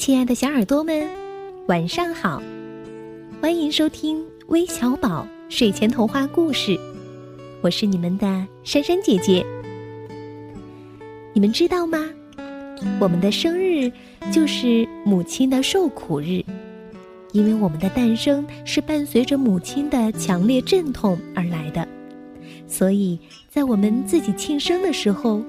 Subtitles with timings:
[0.00, 1.06] 亲爱的小耳朵们，
[1.66, 2.42] 晚上好！
[3.38, 6.74] 欢迎收听微小宝睡前童话故事，
[7.60, 9.44] 我是你们的珊珊姐姐。
[11.34, 11.98] 你们知道吗？
[12.98, 13.92] 我们的生日
[14.32, 16.42] 就是母亲的受苦日，
[17.32, 21.86] 因为我们的诞生是伴随着母亲的强烈阵痛而来的，
[22.66, 23.20] 所以
[23.50, 25.42] 在我们自己庆生的时候。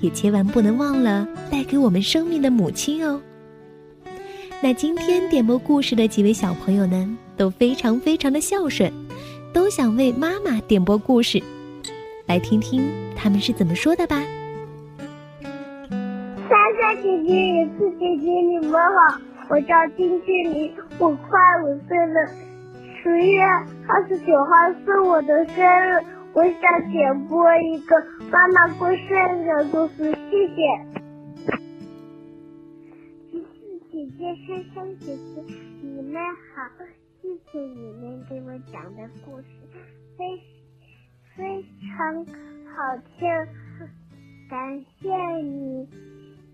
[0.00, 3.20] 也千万不能忘了带给我们生命的母亲哦。
[4.62, 8.92] 那今天点播故事的几位小朋友呢，都非常非常的孝顺，
[9.54, 11.42] 都想为妈妈点播故事，
[12.26, 14.22] 来听听他们是怎么说的吧。
[15.40, 19.18] 莎莎姐姐、野兔姐姐，你们好，
[19.48, 22.30] 我叫金俊林，我快五岁了，
[23.02, 23.40] 十月
[23.88, 24.50] 二十九号
[24.84, 26.04] 是我的生日。
[26.34, 27.96] 我想点播一个
[28.30, 31.60] 妈妈过生日的故事，谢谢。
[34.36, 35.42] 珊珊姐姐，
[35.82, 36.14] 你们
[36.54, 36.84] 好，
[37.20, 39.46] 谢谢你们给我讲的故事，
[40.16, 40.40] 非
[41.36, 41.64] 非
[41.96, 43.28] 常好听，
[44.48, 45.08] 感谢
[45.42, 45.86] 你，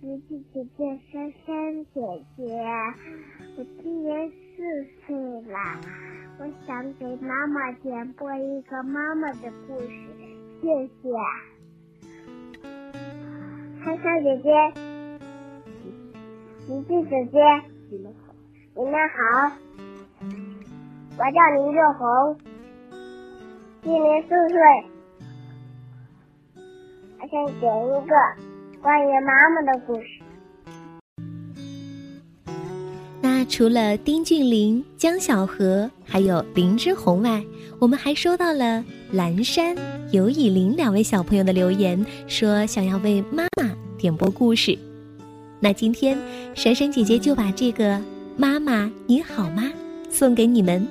[0.00, 2.00] 橘子姐姐、珊珊姐
[2.36, 2.42] 姐。
[3.56, 5.58] 我今年四岁了。
[6.40, 9.88] 我想给妈妈点播一个妈妈的故事，
[10.62, 11.10] 谢谢。
[13.84, 14.87] 珊珊姐姐，
[16.68, 17.38] 琪琪姐姐，
[17.90, 18.34] 你们好，
[18.76, 19.50] 你们好。
[21.16, 22.36] 我叫林志红，
[23.82, 24.58] 今年四岁。
[27.18, 28.14] 我想讲一个
[28.82, 30.20] 关于妈妈的故事。
[33.22, 37.42] 那除了丁俊林、江小河，还有林之红外，
[37.80, 39.74] 我们还收到了蓝山、
[40.12, 44.78] 尤以林两位小朋友的留言，说想要为妈妈点播故事。
[45.60, 46.16] 那今天，
[46.54, 47.96] 珊珊姐姐就把这个
[48.36, 49.64] 《妈妈你好吗》
[50.10, 50.86] 送给你们，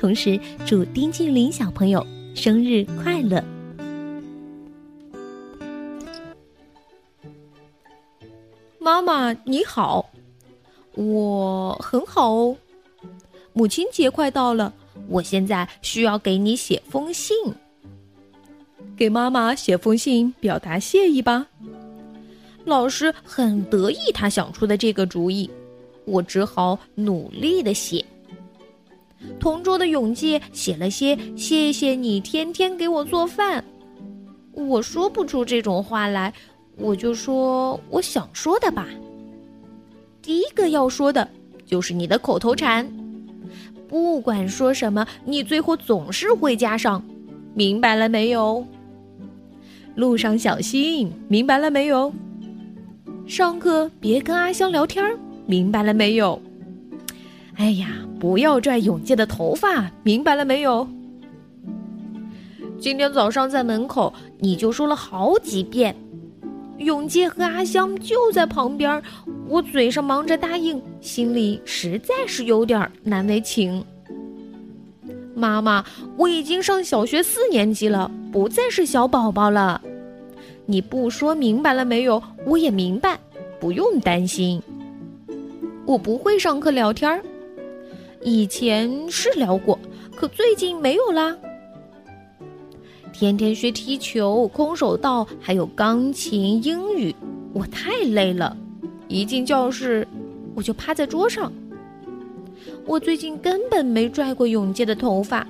[0.00, 2.04] 同时祝丁俊林小朋友
[2.34, 3.44] 生日快乐。
[8.78, 10.08] 妈妈你好。
[10.94, 12.56] 我很好哦，
[13.52, 14.72] 母亲节快到了，
[15.08, 17.36] 我现在需要给你写封信，
[18.96, 21.48] 给妈妈写封信表达谢意吧。
[22.66, 25.48] 老师很得意他想出的这个主意，
[26.04, 28.04] 我只好努力的写。
[29.38, 33.64] 同桌的永介写了些“谢谢你天天给我做饭”，
[34.52, 36.32] 我说不出这种话来，
[36.76, 38.88] 我就说我想说的吧。
[40.20, 41.26] 第一个要说的，
[41.64, 42.86] 就是你的口头禅。
[43.88, 47.00] 不管说什么，你最后总是会加上
[47.54, 48.66] “明白了没有”。
[49.94, 52.12] 路上小心，明白了没有？
[53.26, 55.04] 上课别跟阿香聊天，
[55.46, 56.40] 明白了没有？
[57.56, 57.88] 哎呀，
[58.20, 60.86] 不要拽永介的头发，明白了没有？
[62.78, 65.96] 今天早上在门口，你就说了好几遍。
[66.78, 69.02] 永介和阿香就在旁边，
[69.48, 73.84] 我嘴上忙着答应，心里实在是有点难为情。
[75.34, 75.84] 妈妈，
[76.16, 79.82] 我已经上小学四年级了，不再是小宝宝了。
[80.66, 82.22] 你不说明白了没有？
[82.44, 83.18] 我也明白，
[83.60, 84.60] 不用担心。
[85.84, 87.22] 我不会上课聊天儿，
[88.22, 89.78] 以前是聊过，
[90.16, 91.36] 可最近没有啦。
[93.12, 97.14] 天天学踢球、空手道，还有钢琴、英语，
[97.52, 98.56] 我太累了。
[99.06, 100.06] 一进教室，
[100.56, 101.52] 我就趴在桌上。
[102.84, 105.46] 我最近根本没拽过永介的头发。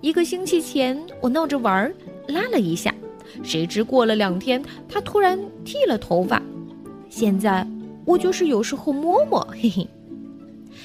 [0.00, 1.94] 一个星期前，我闹着玩儿，
[2.26, 2.93] 拉了一下，
[3.42, 6.40] 谁知过了两天，他突然剃了头发。
[7.08, 7.66] 现在
[8.04, 9.86] 我就是有时候摸摸，嘿嘿。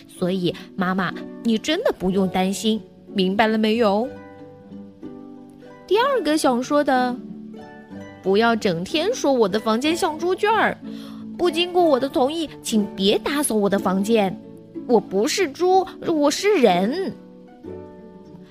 [0.07, 2.81] 所以，妈妈，你真的不用担心，
[3.13, 4.07] 明白了没有？
[5.87, 7.15] 第二个想说的，
[8.21, 10.77] 不要整天说我的房间像猪圈儿，
[11.37, 14.37] 不经过我的同意，请别打扫我的房间。
[14.87, 17.13] 我不是猪，我是人。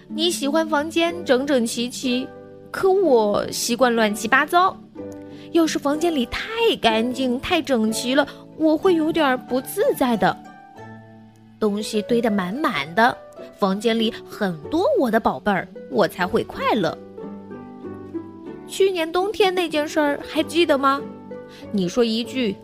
[0.09, 2.27] 你喜欢房间整整齐齐，
[2.71, 4.77] 可我习惯乱七八糟。
[5.53, 6.43] 要是房间里太
[6.81, 10.37] 干净、太整齐了，我会有点不自在的。
[11.59, 13.17] 东西堆得满满的，
[13.59, 16.97] 房间里很多我的宝贝儿，我才会快乐。
[18.67, 21.01] 去年冬天那件事儿还记得吗？
[21.73, 22.55] 你说一句：“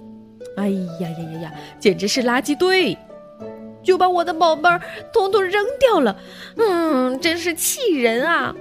[0.58, 2.96] 哎呀呀呀呀，简直是垃圾堆！”
[3.82, 4.80] 就把我的宝贝儿
[5.12, 6.16] 统统扔掉了。
[6.56, 8.54] 嗯，真是气人啊！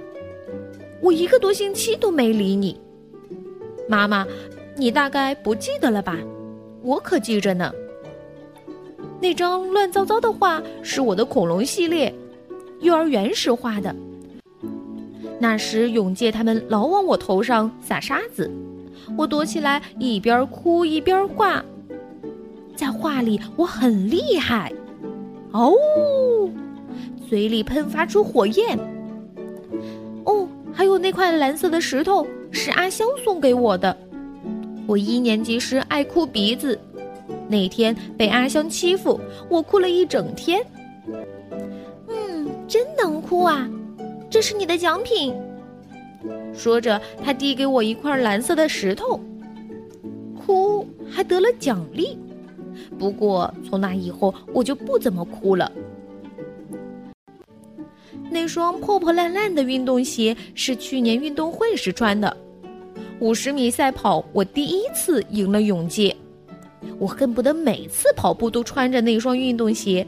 [1.04, 2.80] 我一个多星期都没理你。
[3.86, 4.26] 妈妈，
[4.74, 6.16] 你大概不记得了吧？
[6.82, 7.70] 我可记着呢。
[9.20, 12.12] 那张乱糟糟的画是我的恐龙系列，
[12.80, 13.94] 幼儿园时画的。
[15.38, 18.50] 那时永介他们老往我头上撒沙子，
[19.18, 21.62] 我躲起来一边哭一边画。
[22.74, 24.72] 在画里我很厉害，
[25.52, 25.74] 哦，
[27.28, 28.78] 嘴里喷发出火焰。
[31.14, 33.96] 块蓝色的石头是阿香送给我的。
[34.86, 36.78] 我一年级时爱哭鼻子，
[37.48, 39.18] 那天被阿香欺负，
[39.48, 40.60] 我哭了一整天。
[42.08, 43.70] 嗯，真能哭啊！
[44.28, 45.32] 这是你的奖品。
[46.52, 49.20] 说着，他递给我一块蓝色的石头。
[50.44, 52.18] 哭还得了奖励。
[52.98, 55.70] 不过从那以后，我就不怎么哭了。
[58.44, 62.36] 那双破破烂烂的运动鞋是去年运动会时穿的。
[63.18, 66.14] 五十米赛跑，我第一次赢了永界。
[66.98, 70.06] 我恨不得每次跑步都穿着那双运动鞋，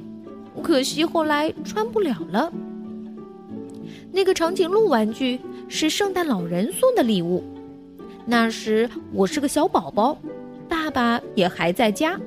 [0.63, 2.53] 可惜后来穿不了了。
[4.13, 7.43] 那个长颈鹿玩具是圣诞老人送的礼物。
[8.27, 10.19] 那时我是个小宝宝，
[10.69, 12.21] 爸爸也还在家。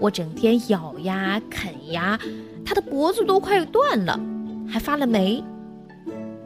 [0.00, 2.18] 我整天咬呀啃呀，
[2.66, 4.18] 他的脖子都快断了，
[4.66, 5.42] 还发了霉。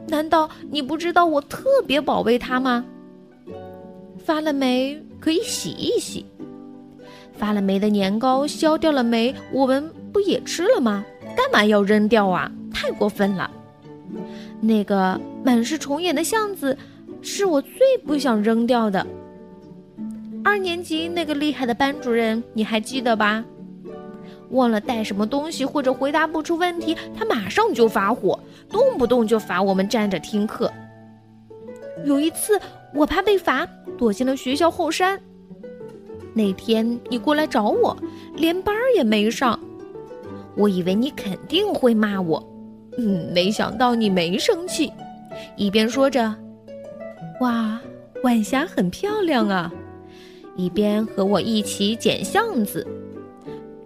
[0.07, 2.85] 难道你不知道我特别宝贝它吗？
[4.17, 6.25] 发了霉可以洗一洗，
[7.33, 11.03] 发了霉的年糕消掉了霉，我们不也吃了吗？
[11.35, 12.51] 干嘛要扔掉啊？
[12.73, 13.49] 太过分了！
[14.61, 16.77] 那个满是虫眼的巷子，
[17.21, 19.05] 是我最不想扔掉的。
[20.43, 23.43] 二年级那个厉害的班主任，你还记得吧？
[24.51, 30.71] 忘了带什么东西或者回答不出问题，他马上就发火，动不动就罚我们站着听课。
[32.05, 32.59] 有一次，
[32.93, 33.67] 我怕被罚，
[33.97, 35.19] 躲进了学校后山。
[36.33, 37.97] 那天你过来找我，
[38.35, 39.59] 连班也没上，
[40.55, 42.41] 我以为你肯定会骂我，
[42.97, 44.91] 嗯，没想到你没生气，
[45.57, 46.33] 一边说着
[47.41, 47.79] “哇，
[48.23, 49.71] 晚霞很漂亮啊”。
[50.55, 52.85] 一边和我一起捡巷子，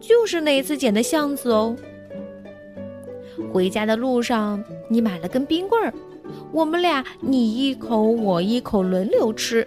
[0.06, 1.74] 就是那次捡的橡子哦。
[3.54, 5.94] 回家的路上，你买了根冰棍儿，
[6.52, 9.66] 我们俩你一口我一口轮流吃。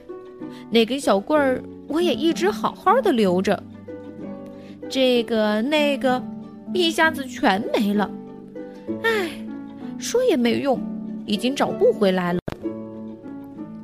[0.71, 3.61] 那根小棍儿我也一直好好的留着。
[4.91, 6.23] 这个那个，
[6.75, 8.11] 一下子全没了。
[9.03, 9.31] 唉，
[9.99, 10.79] 说也没用，
[11.25, 12.41] 已经找不回来了。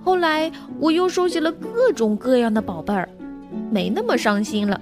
[0.04, 3.08] 后来我又收集了各种各样的宝贝儿，
[3.70, 4.78] 没那么伤心了。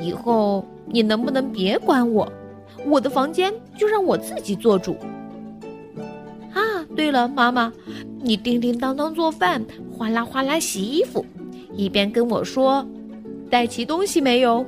[0.00, 2.30] 以后你能不能别管我？
[2.86, 4.96] 我的房间就让我自己做主。
[6.52, 7.72] 啊，对了，妈妈，
[8.20, 11.24] 你叮叮当当做饭，哗啦哗啦洗衣服，
[11.72, 12.86] 一边跟我说
[13.48, 14.64] 带齐东西没有，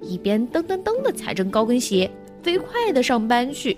[0.00, 2.10] 一边噔噔噔的踩着高跟鞋
[2.42, 3.76] 飞快的上班去。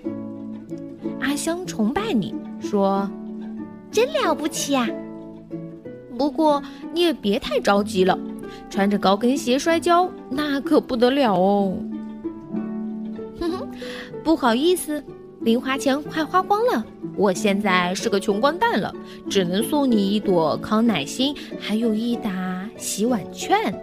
[1.19, 3.09] 阿香崇拜你说。
[3.91, 4.87] 真了不起呀！
[6.15, 6.61] 不过
[6.93, 8.15] 你也别太着急了，
[8.69, 11.77] 穿着高跟鞋摔跤那可不得了哦。
[13.39, 13.69] 哼哼，
[14.23, 15.03] 不好意思，
[15.41, 16.85] 零花钱快花光了，
[17.15, 18.93] 我现在是个穷光蛋了，
[19.29, 23.73] 只能送你一朵康乃馨，还有一打洗碗券。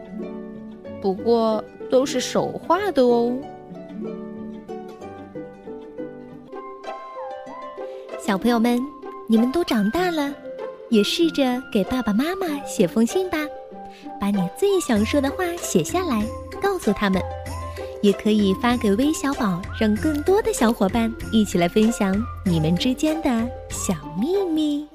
[1.01, 3.37] 不过都是手画的哦。
[8.21, 8.81] 小朋友们。
[9.29, 10.33] 你们都长大了，
[10.89, 13.39] 也试着给爸爸妈妈写封信吧，
[14.21, 16.25] 把你最想说的话写下来，
[16.61, 17.21] 告诉他们。
[18.03, 23.29] 也可以发给微小宝，让更多的小伙伴一起来分享你们之间的
[23.71, 24.87] 小秘密。